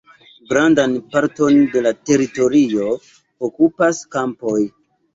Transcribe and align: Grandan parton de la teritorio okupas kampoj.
Grandan 0.53 0.95
parton 1.17 1.59
de 1.77 1.85
la 1.89 1.93
teritorio 2.13 2.91
okupas 3.51 4.05
kampoj. 4.19 4.61